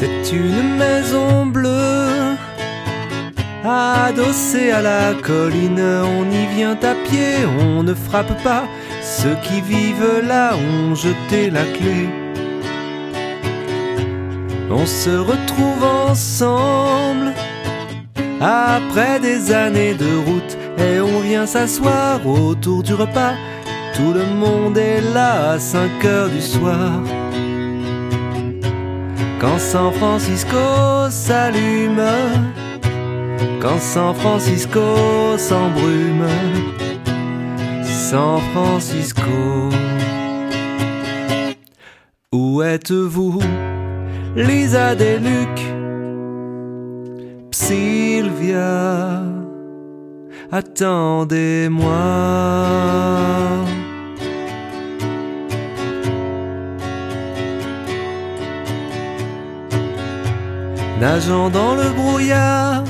[0.00, 2.34] C'est une maison bleue,
[3.62, 5.78] adossée à la colline.
[5.78, 8.64] On y vient à pied, on ne frappe pas.
[9.02, 12.08] Ceux qui vivent là ont jeté la clé.
[14.70, 17.34] On se retrouve ensemble
[18.40, 23.34] après des années de route et on vient s'asseoir autour du repas.
[23.94, 26.90] Tout le monde est là à 5 heures du soir.
[29.40, 32.02] Quand San Francisco s'allume,
[33.58, 34.82] quand San Francisco
[35.38, 36.26] s'embrume,
[37.82, 39.70] San Francisco,
[42.32, 43.40] où êtes-vous,
[44.36, 45.58] Lisa Deluc,
[47.50, 49.22] Sylvia,
[50.52, 53.39] attendez-moi.
[61.00, 62.84] Nageant dans le brouillard.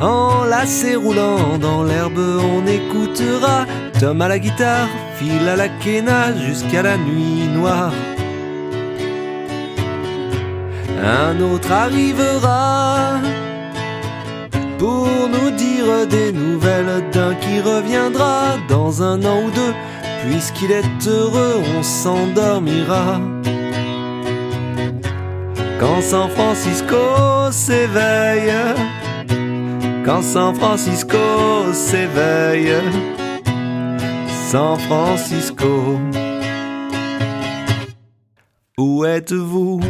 [0.00, 3.64] Enlacé roulant dans l'herbe, on écoutera
[4.00, 7.92] Tom à la guitare, Phil à la quena jusqu'à la nuit noire.
[11.02, 13.20] Un autre arrivera
[14.78, 19.74] pour nous dire des nouvelles d'un qui reviendra dans un an ou deux.
[20.24, 23.20] Puisqu'il est heureux, on s'endormira.
[25.86, 26.96] Quand San Francisco
[27.50, 28.54] s'éveille,
[30.02, 31.18] quand San Francisco
[31.74, 32.72] s'éveille,
[34.48, 36.00] San Francisco,
[38.78, 39.80] où êtes-vous,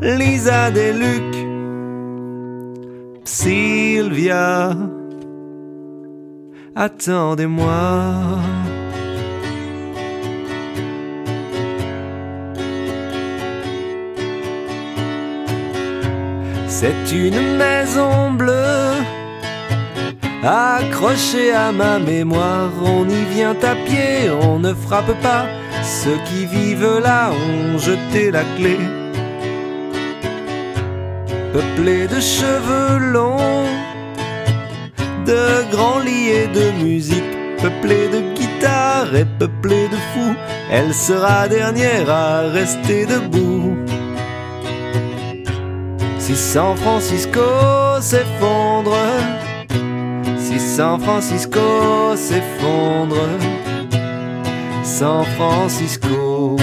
[0.00, 1.36] Lisa Deluc,
[3.24, 4.76] Sylvia,
[6.74, 7.78] attendez-moi.
[16.82, 19.04] C'est une maison bleue
[20.42, 22.72] accrochée à ma mémoire.
[22.84, 25.46] On y vient à pied, on ne frappe pas.
[25.84, 28.78] Ceux qui vivent là ont jeté la clé.
[31.52, 33.68] Peuplé de cheveux longs,
[35.24, 37.32] de grands lits et de musique,
[37.62, 40.34] peuplé de guitares et peuplé de fous,
[40.68, 43.61] elle sera dernière à rester debout.
[46.22, 48.96] Si San Francisco s'effondre,
[50.38, 53.26] si San Francisco s'effondre,
[54.84, 56.54] San Francisco,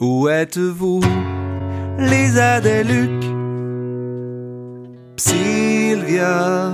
[0.00, 1.02] où êtes-vous,
[1.98, 3.22] Lisa Deluc,
[5.18, 6.72] Sylvia,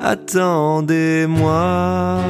[0.00, 2.22] attendez-moi.